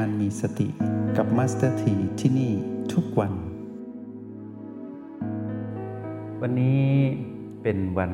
[0.00, 0.68] การมีสติ
[1.16, 2.52] กับมาสเตอร์ทีที่นี่
[2.92, 3.32] ทุกวัน
[6.40, 6.84] วันนี้
[7.62, 8.12] เป็นวัน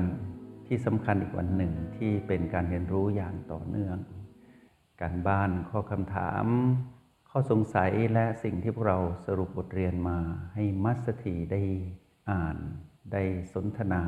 [0.67, 3.97] ที่สำคัญอีกวันหนึ่งที่เป็นการเรียนรู้อย่างต่อเนื่อง
[5.01, 6.45] การบ้านข้อคำถาม
[7.31, 10.19] ข้อสงสัยและสิ่งที่พวกเราสรุปบทเรียนมา
[10.55, 11.63] ให้มาสเตอร์ทีได้
[12.31, 12.57] อ่าน
[13.13, 13.23] ได้
[13.55, 14.03] สนทนา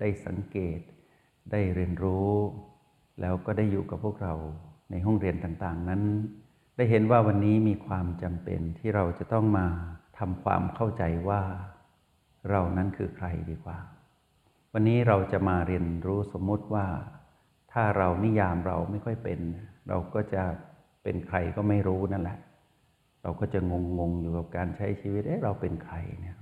[0.00, 0.80] ได้สังเกต
[1.50, 2.30] ได้เรียนรู้
[3.20, 4.34] แล้วก็ได้อยู่กับพวกเรา
[4.90, 6.02] ในห้องเรียนต่างๆนั้น
[6.76, 9.66] ได้เห็นว่าวันนี้มีความจำเป็นที่เราจะต้องมา
[10.18, 11.42] ทำความเข้าใจว่า
[12.50, 13.78] เรานั้นคือใครดีกว่า
[14.72, 16.86] วันนี้เราจะมาเรียนรู้สมมุติว่า
[17.72, 19.38] ถ้าเรานิยามเราไม่ค่อยเป็น
[19.88, 20.42] เราก็จะ
[21.02, 22.38] เป็นใครก็ไม่รู้นั่นแหละ
[23.22, 23.60] เราก็จะ
[23.98, 26.36] งงๆอยู่กับการใช้ชีวิตเอ๊ะเราเป็นใครเนี่ย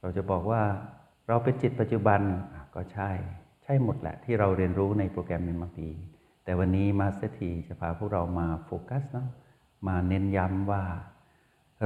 [0.00, 0.62] เราจะบอกว่า
[1.28, 2.20] เราเป็นจิตปัจจุบัน
[2.74, 3.10] ก็ใช่
[3.62, 5.88] ใช่หมดแหละที่เราเรียนรู้ในโปรแกรมเมนมาปี
[6.44, 9.26] แต่วันนี้มาสเตอร์ทีจะพาพวกเรามาโฟกัสนะ
[9.86, 10.84] มาเน้นย้ำว่า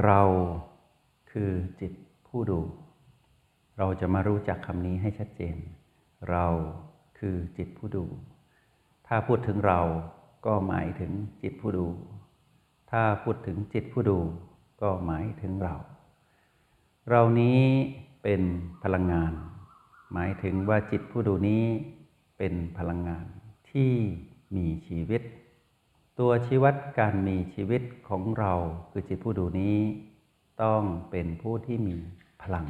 [0.05, 0.21] เรา
[1.31, 1.93] คือจิต
[2.27, 2.61] ผู้ดู
[3.77, 5.57] เราจะมารู้จักคำนี้ให้ชัดเจน
[6.29, 6.45] เรา
[7.19, 8.05] คือจิตผู้ดู
[9.07, 9.81] ถ้าพูดถึงเรา
[10.45, 11.87] ก็หมายถึงจิตผู้ดู
[12.91, 14.19] ถ้าพูดถึงจิตผู้ดู
[14.81, 15.75] ก็หมายถึงเรา
[17.09, 17.59] เรานี้
[18.23, 18.41] เป็น
[18.83, 19.33] พลังงาน
[20.13, 21.63] หมายถึงว่าจิตผู้ดูนี้
[22.37, 23.25] เป็นพลังงาน
[23.71, 23.93] ที่
[24.55, 25.21] มีชีวิต
[26.19, 28.53] ตัวชี้วัดการมีชีวิตของเรา
[28.91, 29.77] คือจิตผู้ดูนี้
[30.63, 30.81] ต้อง
[31.11, 31.95] เป็นผู้ที่มี
[32.41, 32.67] พลัง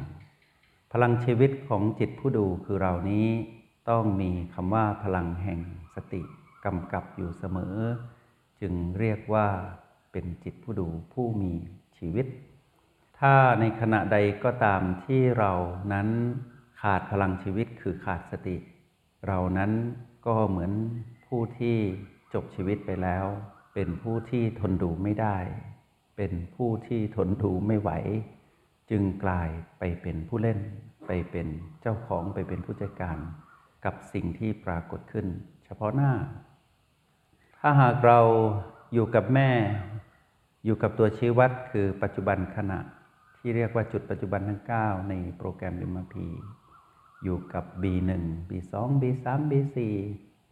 [0.92, 3.28] พลังชีวิตของจิตผู้ดูคือเรานี้
[3.90, 5.60] ต้องมีคำว่าพลังแห่ง
[5.94, 6.22] สติ
[6.64, 7.76] กำกับอยู่เสมอ
[8.60, 9.46] จึงเรียกว่า
[10.12, 11.52] เป็นจิตผู้ดูผู้มี
[11.98, 12.26] ชีวิต
[13.18, 15.52] ถ้าในขณะใดก็ตามที่เรา
[15.92, 16.08] นั้น
[16.80, 18.56] ขาดพลังชีวิตคือขาดสติ
[19.26, 19.72] เรานั้น
[20.26, 20.72] ก็เหมือน
[21.26, 21.78] ผู้ที่
[22.34, 23.24] จบชีวิตไปแล้ว
[23.74, 25.36] เป็นผู้ที่ทนดูไม่ได้
[26.16, 27.90] เป็นผู้ที่ทนดูไม่ไหว
[28.90, 29.48] จึงกลาย
[29.78, 30.58] ไปเป็นผู้เล่น
[31.06, 31.48] ไปเป็น
[31.80, 33.18] เจ้าของไปเป็นผู้จัดการ
[33.84, 35.26] กับสิ่งที่ปรากฏขึ้น
[35.64, 36.12] เฉพาะหน้า
[37.58, 38.20] ถ้าหากเรา
[38.92, 39.50] อยู่กับแม่
[40.64, 42.80] อยู่กับตัวชี้วัดคือปัจจุบันขณะ
[43.38, 46.16] ที่เรียกว่าจุดปัจจุบันทั้ง 9 ในโปรแกรม MRP
[47.22, 48.10] อยู่กับ B1
[48.48, 49.78] B2 B3 B4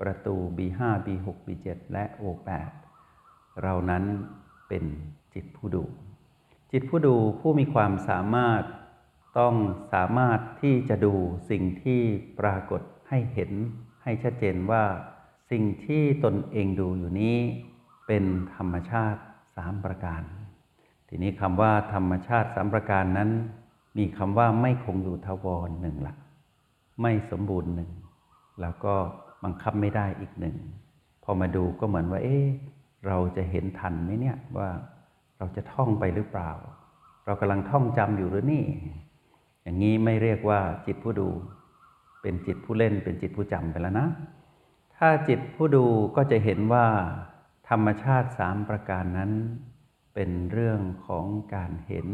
[0.01, 2.73] ประตู B5 B6 B7 และ O8
[3.63, 4.05] เรานั้น
[4.69, 4.85] เป็น
[5.35, 5.85] จิตผู้ดู
[6.73, 8.63] จิตผู้ดูผู้มีความสามารถ
[9.39, 9.55] ต้อง
[9.93, 11.15] สามารถที่จะดู
[11.51, 12.01] สิ่งที่
[12.41, 13.53] ปรากฏให้เห็น
[14.03, 14.85] ให้ชัดเจนว่า
[15.51, 17.37] สิ่งที่ตนเองดูอยู่นี้
[18.07, 18.25] เป็น
[18.57, 19.21] ธรรมชาติ
[19.57, 20.23] สามประการ
[21.09, 23.31] ทีนี้คำว่าธรรมชาติสามประการนั้น
[23.99, 26.15] มีคำว่าไม่คงอยู่ทวรหนึ่งละ
[27.03, 27.91] ไม่สมบูรณ์หนึ่ง
[28.61, 28.95] แล้วก็
[29.45, 30.57] บังคับไม่ได้อีกหนึ่ง
[31.25, 32.47] พอมาดูก็เหมือนว่า เอ๊ะ
[33.07, 34.69] เราจะเห็นทันไหมเนี่ยว่า
[35.39, 36.51] เราจะท่องไปหรือเปล่า
[37.27, 38.65] เรากำลังท่องจำอยู่หรือนี่
[39.63, 41.29] อย่างนี้ไม่เรียกว่าจิตผู้ดู
[42.23, 44.09] เป็นจิตผู้เล่น เป็นจิตผู้จำไปแล้วนะ
[44.97, 46.87] ถ้าจิตผู้ดูก็จะเห็นว่า
[47.69, 49.33] ธรรมชาติสามประการนั้น
[50.15, 52.09] เป็นเรื่องของการเห็น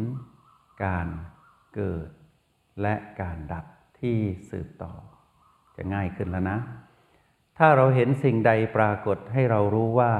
[0.84, 1.08] การ
[1.74, 2.08] เกิด
[2.82, 3.64] และการดับ
[4.00, 4.16] ที่
[4.50, 4.92] สืบต่อ
[5.76, 6.58] จะง่ายขึ้นแล้วนะ
[7.58, 10.12] ถ้าเราเห็นสิ่งใดปรากฏให้เรารู้ว่า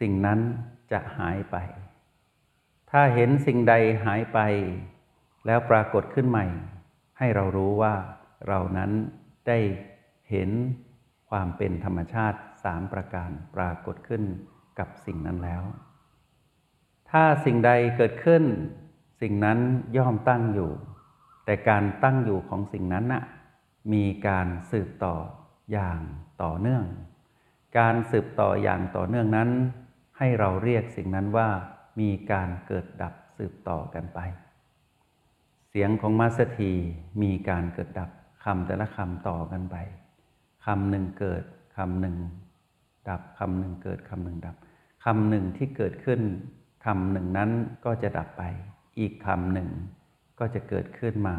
[0.00, 0.40] สิ่งนั้น
[0.92, 1.56] จะหายไป
[2.90, 3.74] ถ้าเห็นสิ่งใด
[4.04, 4.38] หายไป
[5.46, 6.46] แล้วปรากฏขึ้นใหม่
[7.18, 7.94] ให้เรารู้ว่า
[8.48, 8.90] เรานั้น
[9.48, 9.58] ได้
[10.30, 10.50] เห็น
[11.30, 14.22] ความเป็นธรรมชาติสามประการปรากฏขึ้น
[14.78, 15.62] กับสิ่งนั้นแล้ว
[17.10, 18.44] ถ้าสิ่งใดเกิดขึ้น
[19.20, 19.58] สิ่งนั้น
[19.96, 20.70] ย่อมตั้งอยู่
[21.44, 23.24] แต่การตั้งอยู่ของสิ่งนั้นน่ะ
[23.92, 25.16] มีการสืบต่อ
[25.72, 26.00] อย่าง
[26.42, 26.84] ต่อเนื่อง
[27.78, 29.50] การสืบต่ออย่างต่อเนื่องนั้น
[30.18, 31.48] ให้เราเรียกสิ่งนั้นว่า
[32.00, 34.20] มีการเกิดดับสืบต่อกันไป
[35.68, 36.72] เสียงของมาสถี
[37.22, 38.10] มีการเกิดดับ
[38.44, 39.76] คำแต่ละคำต่อกันไป
[40.64, 41.44] คำหนึ่งเกิด
[41.76, 42.16] คำหนึ่ง
[43.08, 44.56] ดับคำหนึ่งเกิดคำหนึ่งดับ
[45.04, 46.20] คำหนึ่งที่เกิดขึ้น
[46.84, 47.50] คำหนึ่งนั้น
[47.84, 48.42] ก็จะดับไป
[48.98, 49.68] อีกคำหนึ่ง
[50.38, 51.36] ก็จะเกิดขึ้นมา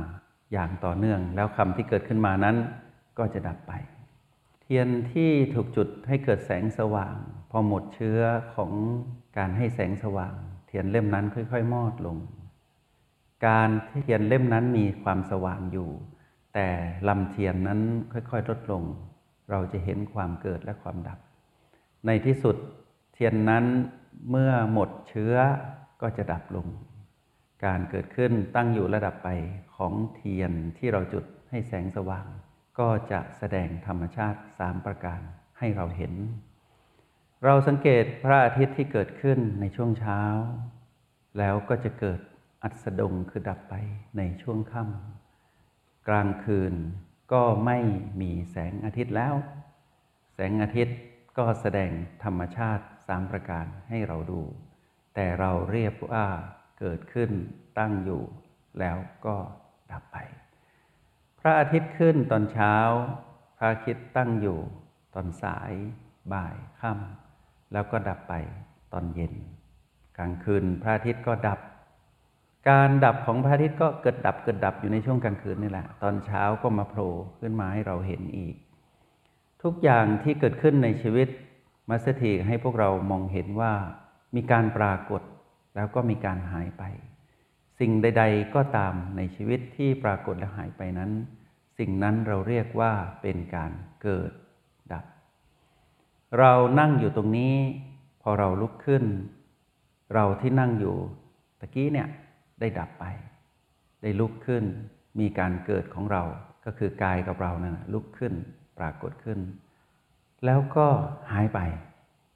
[0.51, 2.55] อย่างต่อเนื่อง แล้วคำที่เกิดขึ้นมานั้น
[3.17, 3.73] ก็จะดับไป
[4.67, 7.15] เทียนที่ถูกจุดให้เกิดแสงสว่าง
[7.51, 8.19] พอหมดเชื้อ
[8.55, 8.71] ของ
[9.37, 10.35] การให้แสงสว่าง
[10.67, 12.17] เทียนเล่มนั้นค่อย ๆ มอดลง
[13.47, 15.89] การที่เทียนเล่มนั้นมีความสว่างอยู่
[16.53, 16.67] แต่
[17.07, 17.79] ลำเทียนนั้น
[18.13, 18.83] ค่อยๆลดลง
[19.51, 21.19] เราจะเห็นความเกิดและความดับ
[22.05, 22.55] ในที่สุด
[23.13, 23.65] เทียนนั้น
[24.29, 25.35] เมื่อหมดเชื้อ
[26.01, 26.67] ก็จะดับลง
[27.65, 29.29] การเกิดขึ้นตั้งอยู่ระดับไป
[29.75, 32.27] ของเทียนที่เราจุดให้แสงสว่าง
[32.79, 35.21] ก็จะแสดงธรรมชาติสามประการ
[35.59, 36.13] ให้เราเห็น
[37.43, 40.21] เราสังเกตพระอาทิตย์ที่เกิดขึ้นในช่วงเช้า
[41.37, 42.19] แล้วก็จะเกิด
[42.63, 43.73] อัสดงคือดับไป
[44.17, 46.73] ในช่วงค่ำกลางคืน
[47.33, 47.77] ก็ไม่
[48.21, 49.33] มีแสงอาทิตย์แล้ว
[50.33, 50.97] แสงอาทิตย์
[51.37, 51.91] ก็แสดง
[52.23, 54.41] ธรรมชาติสามประการให้เราดู
[55.15, 56.25] แต่เราเรียกว่า
[56.79, 57.31] เกิดขึ้น
[57.79, 58.23] ตั้งอยู่
[58.79, 59.35] แล้วก็
[59.91, 60.17] ดับไป
[61.45, 62.75] ระอาทิตย์ขึ้นตอนเช้า
[63.57, 64.59] พระอาทิตย์ตั้งอยู่
[65.15, 65.73] ตอนสาย
[66.33, 68.33] บ่ายค่ำแล้วก็ดับไป
[68.93, 69.33] ตอนเย็น
[70.17, 71.59] กลางคืนพระอาทิตย์ก็ดับ
[72.69, 78.55] การดับของพระอาทิตย์ก็เกิดดับเกิดดับอยู่ในช่วงกลางคืนนี่แหละ ตอนเช้าก็มาโผล่ขึ้นมาให้เราเห็นอีก
[79.63, 81.27] ทุกอย่างที่เกิดขึ้นในชีวิต
[81.89, 83.73] มาสถีให้พวกเรามองเห็นว่า
[84.35, 85.21] มีการปรากฏ
[85.75, 86.83] แล้วก็มีการหายไป
[87.79, 91.11] สิ่งใด ๆ ก็ตามในชีวิตที่ปรากฏและหายไปนั้น
[91.77, 94.31] สิ่งนั้นเราเรียกว่าเป็นการเกิด
[94.91, 95.05] ดับ
[96.39, 97.55] เรานั่งอยู่ตรงนี้
[98.21, 99.03] พอเราลุกขึ้น
[100.13, 100.95] เราที่นั่งอยู่
[101.59, 102.07] ตะกี้เนี่ย
[102.59, 103.05] ได้ดับไป
[104.01, 104.63] ได้ลุกขึ้น
[105.19, 106.23] มีการเกิดของเรา
[106.65, 108.33] ก็คือกายกับเรานะั่นลุกขึ้น
[108.79, 109.39] ปรากฏขึ้น
[110.45, 110.87] แล้วก็
[111.31, 111.59] หายไป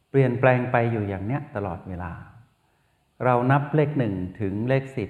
[0.10, 2.12] เปลี่ยนแปลงไปอยู่อย่างเนี้ยตลอดเวลา
[3.26, 5.10] เรานับเลขหนึ่งถึงเลขสิบ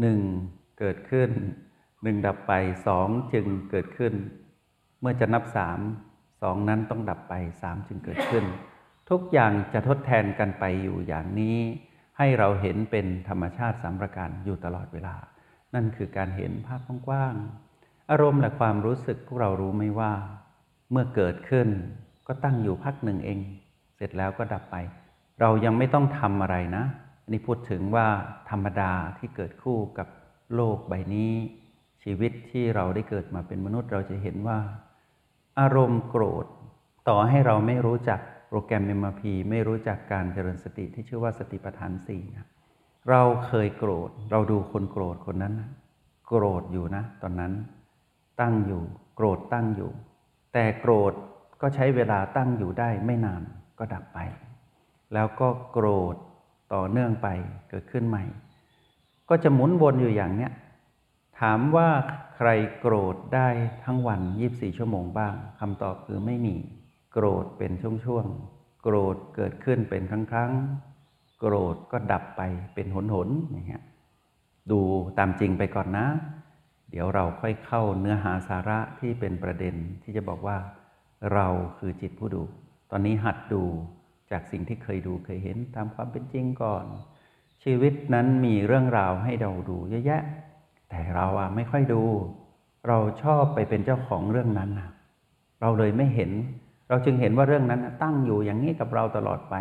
[0.00, 0.20] หนึ่ง
[0.78, 1.30] เกิดขึ้น
[2.02, 2.52] หนึ่งดับไป
[2.86, 4.14] สองจึงเกิดขึ้น
[5.00, 5.78] เมื่อจะนับสาม
[6.42, 8.44] สองนั้นต้องดับไปสามจึงเกิดขึ้น
[9.10, 11.58] ทุกอย่างจะทดแทนกันไปอยู่อย่างนี้
[12.18, 15.16] ให้เราเห็นเป็นธรรมชาติสามประการอยู่ตลอดเวลา
[15.74, 20.12] นั่นคือการเห็นภาพกว้างๆอารมณ์และความรู้สึกพวกเรารู้ไหมว่า
[20.90, 21.68] เมื่อเกิดขึ้น
[22.26, 23.38] ก็ตั้งอยู่พักหนึ่งเอง
[23.96, 24.76] เสร็จแล้วก็ดับไป
[25.40, 26.84] เรายังไม่ต้องทำอะไรนะ
[27.26, 28.06] อันนี้พูดถึงว่า
[28.50, 30.08] ธรรมดาที่เกิดคู่กับ
[30.54, 31.32] โลกใบนี้
[32.02, 34.58] ชีวิตที่เราได้เกิดมาเป็นมนุษย์เราจะเห็นว่า
[35.60, 36.46] อารมณ์โกรธ
[37.08, 42.46] ต่อให้เราไม่รู้จักโปรแกรม MRP ไม่รู้จักการเจริญสติที่ชื่อว่าสติปัฏฐานสี่นะ
[43.10, 45.70] เราเคยโกรธ เราดูคนโกรธคนนั้นนะ
[46.26, 47.52] โกรธอยู่นะ ตอนนั้น
[48.40, 48.82] ตั้งอยู่
[49.16, 49.90] โกรธตั้งอยู่
[50.52, 51.12] แต่โกรธ
[51.60, 53.42] ก็ใช้เวลาตั้งอยู่ได้ไม่นาน
[53.78, 54.18] ก็ดับไป
[55.14, 56.16] แล้วก็โกรธ
[56.74, 57.28] ต่อเนื่องไป
[57.70, 58.24] เกิดขึ้นใหม่
[59.28, 60.52] ก็จะหมุนวนอยู่อย่างเนี้ย
[61.40, 61.88] ถามว่า
[62.36, 62.48] ใคร
[62.80, 63.48] โกรธได้
[63.84, 64.20] ทั้งวัน
[64.50, 66.54] 24 ชั่วโมงบ้างคำตอบคือไม่มี
[67.12, 67.72] โกรธเป็น
[68.06, 72.42] ช่วงๆโกรธเกิดขึ้นเป็นครั้งๆโกรธก็ดับไป
[72.74, 72.96] เป็นห
[73.26, 73.84] นๆอย่างเงี้ย
[74.70, 74.80] ดู
[75.18, 76.06] ตามจริงไปก่อนนะ
[76.90, 80.58] เดี๋ยวเราค่อยเข้าเนื้อหาสาระที่เป็นประเด็นที่จะบอกว่า
[81.32, 81.46] เรา
[81.78, 82.42] คือจิตผู้ดู
[82.90, 83.62] ตอนนี้หัดดู
[84.30, 86.84] จากสิ่งที่เคยดูเคยเห็นตามความเป็นจริงก่อน
[87.62, 90.22] ชีวิตนั้นมีเรื่องราวให้เราดูเยอะแยะ
[90.88, 92.02] แต่เราอะไม่ค่อยดู
[92.88, 94.90] เราชอบไปเป็นเจ้าของเรื่องนั้นนะ
[95.60, 96.30] เราเลยไม่เห็น
[96.88, 99.54] เราจึงเห็นว่าเรื่องนั้นตั้งอยู่อย่างนี้กับเราตลอดไป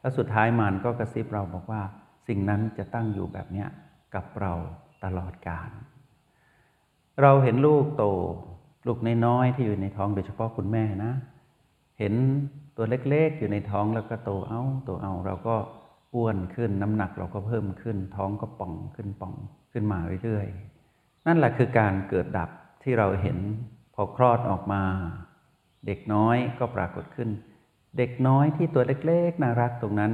[0.00, 1.82] แล้วสุดท้ายมันก็กระซิบเราบอกว่า
[2.28, 3.66] สิ่งนั้นจะตั้งอยู่แบบนี้
[4.14, 4.52] กับเรา
[5.04, 5.70] ตลอดกาล
[7.22, 8.04] เราเห็นลูกโต
[8.86, 11.12] ลูกน้อยๆที่อยู่ในท้องโดยเฉพาะคุณแม่นะ
[12.00, 12.14] เห็น
[12.76, 15.56] ตัวเล็กๆ อยู่ในท้องแล้วก็โตเอาโตเอาเราก็
[16.14, 19.34] อ้วนขึ้นน้ำหนักเราก็เพิ่มขึ้น ท้องก็ป่องขึ้นป่อง
[19.72, 22.50] ขึ้นมาเรื่อยๆ นั่นแหละคือการเกิดดับ
[22.82, 23.38] ที่เราเห็น
[23.94, 24.82] พอคลอดออกมา
[25.86, 27.28] เด็กน้อยก็ปรากฏขึ้น
[27.98, 30.12] เด็กน้อยที่ตัวเล็กๆ น่ารักตรงนั้น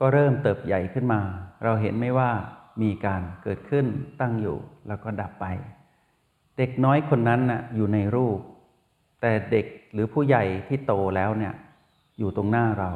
[0.00, 1.20] ก็เริ่มเติบใหญ่ขึ้นมา
[1.64, 2.30] เราเห็นไม่ว่า
[2.82, 3.86] มีการเกิดขึ้น
[4.20, 4.56] ตั้งอยู่
[4.88, 5.46] แล้วก็ดับไป
[6.58, 8.38] เด็กน้อยคนนั้นน่ะอยู่ในรูป
[9.20, 11.54] แต่เด็กหรือผู้ใหญ่ที่โตแล้วเนี่ย
[12.18, 12.90] อยู่ตรงหน้าเรา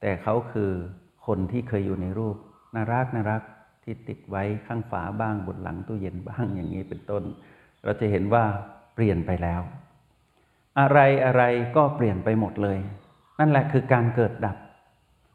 [0.00, 0.70] แต่เขาคือ
[1.26, 2.36] คนที่เคยอยู่ในรูป
[2.74, 3.42] น่ารักน่ารัก
[3.84, 7.22] ที่ติดไว้ข้างฝาบ้างบนหลังตู้เย็นบ้างอย่างนี้เป็นต้น
[7.84, 8.44] เราจะเห็นว่า
[8.94, 9.60] เปลี่ยนไปแล้ว
[10.80, 11.42] อะไรอะไร
[11.76, 12.78] ก็เปลี่ยนไปหมดเลย
[13.38, 14.56] นั่นแหละคือการเกิดดับ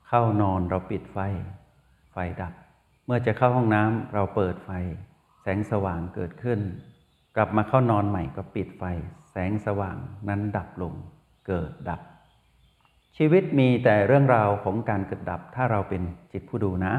[0.07, 1.17] เข้านอนเราปิดไฟ
[2.11, 2.53] ไฟดับ
[3.05, 4.69] เมื่อจะเข้าห้องน้ำเราเปิดไฟ
[5.41, 6.59] แสงสว่างเกิดขึ้น
[7.35, 8.83] กลับมาเข้านอนใหม่ก็ปิดไฟ
[9.31, 9.97] แสงสว่าง
[10.29, 10.93] นั้นดับลง
[11.47, 12.01] เกิดดับ
[13.17, 16.01] ชีวิตมีแต่เรื่องราวของการเกิดดับ ถ้าเราเป็น
[16.33, 16.93] จิตผู้ดูนะ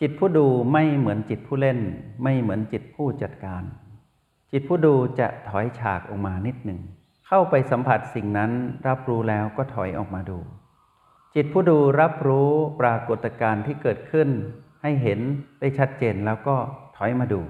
[0.00, 1.78] จิตผู้ดูไม่เหมือนจิตผู้เล่น
[2.22, 3.62] ไม่เหมือนจิตผู้จัดการ
[4.52, 6.80] จิตผู้ดูจะถอยฉากออกมานิดหนึ่ง
[7.26, 8.50] เข้าไปสัมผัสสิ่งนั้น
[8.88, 10.38] รับรู้แล้วก็ถอยออกมาดู
[11.34, 12.50] จิตผู้ดูรับรู้
[12.80, 14.28] ปรากฏการณ์ที่เกิดขึ้น
[14.82, 15.20] ให้เห็น
[15.60, 16.56] ได้ชัดเจนแล้วก็
[16.96, 17.40] ถอยมาดู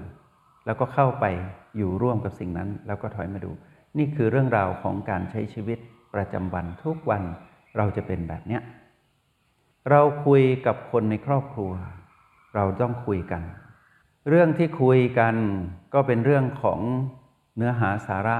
[0.65, 1.25] แล้วก็เข้าไป
[1.77, 3.51] อยู่ร่วมกับสิ่งนั้น แล้วก็ถอยมาดู
[3.97, 5.79] นี่คือเรื่องราวของการใช้ชีวิต
[6.13, 7.23] ประจำวันทุกวัน
[7.77, 8.61] เราจะเป็นแบบเนี้ย
[9.89, 11.71] เราคุยกับคนในครอบครัว
[12.55, 13.43] เราต้องคุยกัน
[14.29, 15.35] เรื่องที่คุยกัน
[15.93, 16.79] ก็เป็นเรื่องของ
[17.57, 18.37] เนื้อหาสาระ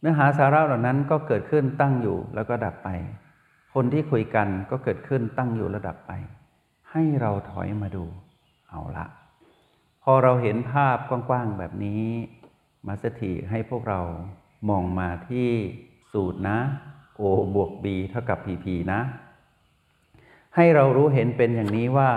[0.00, 2.88] เนื้อหาสาระเหล่านั้นก็เกิดขึ้นตั้งอยู่แล้วก็ดับไป
[3.74, 6.12] คนที่คุยกันก็เกิดขึ้นตั้งอยู่ระดับไป
[6.90, 8.04] ให้เราถอยมาดู
[8.68, 9.06] เอาละ
[10.02, 12.04] พอเราเห็นภาพกว้างๆแบบนี้
[12.86, 14.00] มาสถีให้พวกเรา
[14.68, 15.48] มองมาที่
[16.12, 16.58] สูตรนะ
[17.20, 17.22] O
[17.54, 19.00] บวก B เท่ากับ PP นะ
[20.56, 22.12] ให้เรารู้เห็นเป็นอย่างนี้ว่า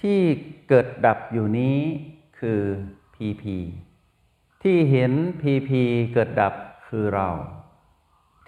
[0.00, 0.20] ที่
[0.68, 1.78] เกิดดับอยู่นี้
[2.38, 2.60] คือ
[3.14, 3.44] PP
[4.62, 5.70] ที่เห็น PP
[6.12, 6.54] เกิดดับ
[6.88, 7.28] คือเรา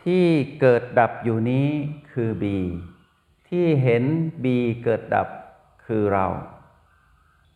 [0.04, 0.24] ที่
[0.60, 1.68] เกิดดับอยู่นี้
[2.12, 2.44] คือ B
[3.48, 4.04] ที่เห็น
[4.44, 4.46] B
[4.84, 5.28] เกิดดับ
[5.86, 6.26] คือเรา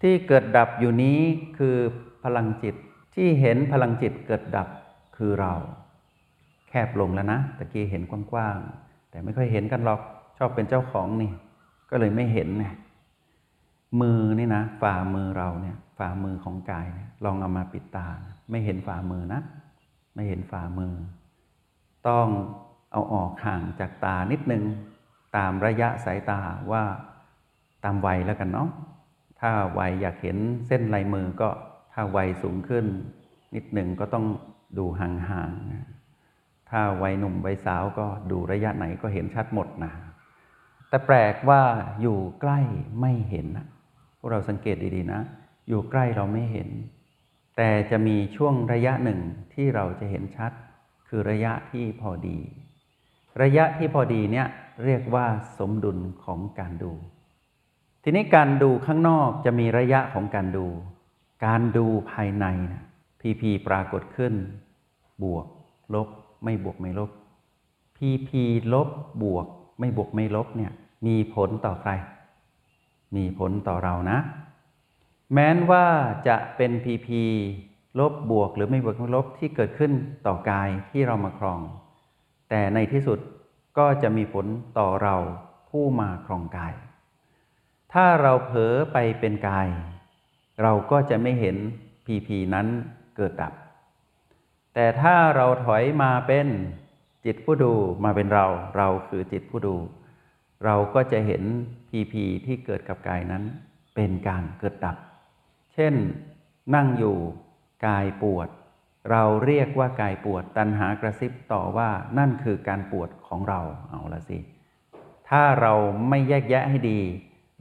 [0.03, 1.21] ที่เกิดดับอยู่นี้
[1.59, 1.77] คือ
[2.23, 2.75] พลังจิต
[3.15, 4.69] ที่เห็นพลังจิตเกิดดับ
[5.17, 5.53] คือเรา
[6.69, 10.01] แคบลงแล้วนะตะกี้เห็นกว้างๆแต่ไม่ค่อยเห็นกันหรอก
[10.39, 11.31] ชอบเป็นเจ้าของนี่
[11.91, 12.67] ก็เลยไม่เห็นไง
[14.01, 18.09] มือนี่นะฝ่ามือเราเนี่ยฝ่ามือของกายเนี่ยลองเอามาปิดตา
[18.51, 19.41] ไม่เห็นฝ่ามือนะ
[20.15, 20.95] ไม่เห็นฝ่ามือ
[22.09, 22.27] ต้อง
[22.93, 24.65] เอาออกห่างจากตานิดนึง
[25.37, 26.41] ตามระยะสายตา
[26.73, 26.85] ว่า
[27.85, 28.69] ตามวัยแล้วกันเนาะ
[29.41, 31.49] ถ้าวัยอยากเห็นเส้นลายมือก็
[31.95, 32.87] ถ้าวัยสูงขึ้น
[33.55, 34.27] นิดหนึ่งก็ต้อง
[34.79, 39.93] ดูห่างๆ ถ้าวัยหนุ่มวัยสาวก็ดูระยะไหนก็เห็นชัดหมดนะ
[40.89, 41.63] แต่แปลกว่า
[42.01, 42.61] อยู่ใกล้
[43.01, 43.67] ไม่เห็นนะ
[44.19, 45.21] พวกเราสังเกตดีๆนะ
[45.69, 46.69] อยู่ใกล้เราไม่เห็น
[47.57, 49.21] แต่จะมีช่วงระยะหนึ่ง
[49.55, 50.53] ที่เราจะเห็นชัด
[51.09, 52.39] คือระยะที่พอดี
[53.43, 54.47] ระยะที่พอดีเนี่ย
[54.85, 55.27] เรียกว่า
[55.59, 56.93] สมดุลของการดู
[58.03, 60.67] ทีนี้การดูข้างนอกจะมีระยะของการดู
[61.45, 62.85] การดูภายในนะ
[63.21, 64.35] พีพีปรากฏขึ้น
[65.23, 65.47] บวก
[65.95, 66.09] ลบ
[66.45, 67.11] ไม่บวกไม่ลบ
[67.97, 68.43] พีพี
[68.75, 68.89] ลบ
[69.23, 69.47] บวก
[69.79, 70.73] ไม่บวกไม่ลบเนี่ย
[71.07, 71.91] มีผลต่อใคร
[73.17, 74.19] มีผลต่อเรานะ
[75.33, 75.87] แม้นว่า
[76.29, 77.23] จะเป็นพีพี
[78.01, 79.93] ลบบวกหรือไม่บวกไม่ลบที่เกิดขึ้น
[80.27, 81.61] ต่อกายที่เรามาครอง
[82.51, 83.19] แต่ในที่สุด
[83.79, 84.47] ก็จะมีผล
[84.79, 85.17] ต่อเรา
[85.71, 86.75] ผู้มาครองกาย
[87.93, 89.69] ถ้าเราเผลอไปเป็นกาย
[90.63, 91.57] เราก็จะไม่เห็น
[92.07, 92.67] พีพีนั้น
[93.17, 93.53] เกิดดับ
[94.75, 96.47] แต่ถ้าเราถอยมาเป็น
[97.25, 98.47] จิตผู้ดูมาเป็นเรา
[98.77, 99.77] เราคือจิตผู้ดู
[100.65, 101.43] เราก็จะเห็น
[101.89, 103.43] พีพีที่เกิดกับกายนั้น
[103.95, 104.97] เป็นการเกิดดับ
[105.75, 105.95] เช่น
[106.75, 107.17] นั่งอยู่
[107.87, 108.49] กายปวด
[109.11, 114.39] เราเรียกว่ากายปวด ตัณหากระซิบต่อว่านั่นคือการปวดของเราเอาละสิ
[115.29, 115.73] ถ้าเรา
[116.09, 117.01] ไม่แยกแยะให้ดี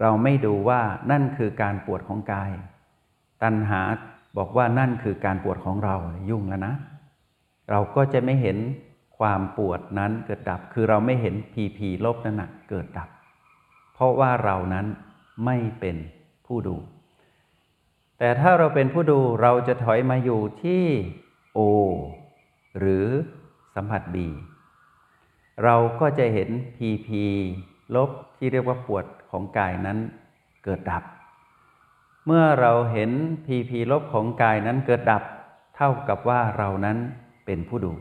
[0.01, 0.81] เราไม่ดูว่า
[1.11, 2.51] นั่นคือการปวดของกาย
[3.43, 3.81] ตัณหา
[4.37, 5.95] บอกว่านั่นคือการปวดของเรา
[6.29, 6.73] ยุ่งแล้วนะ
[7.69, 8.57] เราก็จะไม่เห็น
[9.17, 13.09] ความปวดนั้นเกิดดับ คือเราไม่เห็นพีพีลบนั่นนะเกิดดับ
[13.93, 14.85] เพราะว่าเรานั้น
[15.45, 15.97] ไม่เป็น
[16.45, 16.75] ผู้ดู
[18.19, 20.83] แต่ถ้าเราเป็นผู้ดูเราจะถอยมาอยู่ที่
[21.53, 21.59] โอ
[22.79, 23.05] หรือ
[23.75, 24.27] สัมผัสบี
[25.63, 27.23] เราก็จะเห็นพีพี
[27.95, 29.97] ลบที่เรียกว่าปวดของกายนั้น
[30.63, 31.03] เกิดดับ
[32.25, 33.11] เมื่อเราเห็น
[33.45, 35.23] พีพีลบของกายนั้นเกิดดับ
[35.75, 36.97] เท่ากับว่าเรานั้น
[37.45, 37.93] เป็นผู้ดู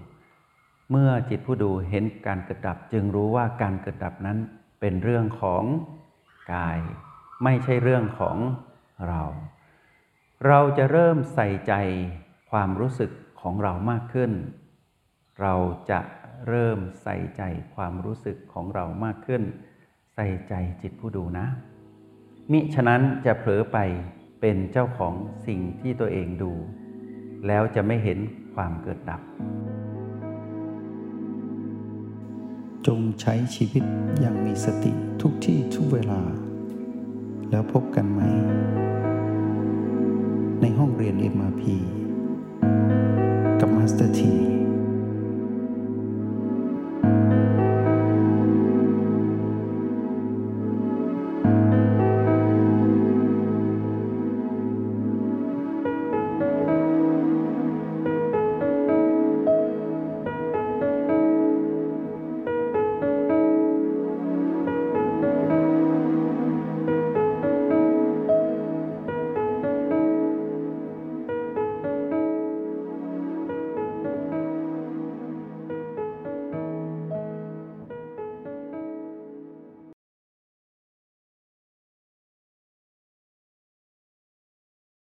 [0.91, 4.39] เมื่อจิตผู้ดูเห็นการเกิดดับ จึงรู้ว่าการเกิดดับนั้น
[4.81, 5.65] เป็นเรื่องของ
[6.55, 6.79] กาย
[7.45, 8.37] ไม่ใช่เรื่องของ
[9.09, 9.23] เรา
[10.47, 11.75] เราจะเริ่มใส่ใจ
[12.51, 13.11] ความรู้สึก
[13.41, 14.33] ของเรามากขึ้น
[15.41, 15.55] เรา
[15.91, 16.01] จะ
[16.49, 17.43] เริ่มใส่ใจ
[17.75, 19.43] ความรู้สึกของเรามากขึ้น
[20.15, 21.47] ใส่ใจจิตผู้ดูนะ
[22.51, 23.79] มิฉะนั้นจะเผลอไป
[24.41, 25.15] เป็นเจ้าของ
[25.47, 26.53] สิ่งที่ตัวเองดู
[27.47, 28.19] แล้วจะไม่เห็น
[28.55, 29.21] ความเกิดดับ
[32.87, 33.85] จงใช้ชีวิต
[34.21, 36.21] อย่างมีสติทุกที่ทุกเวลา
[37.51, 38.21] แล้วพบกันไหม
[40.61, 41.63] ในห้องเรียน MRP
[43.61, 44.35] กับมาสเตอร์ที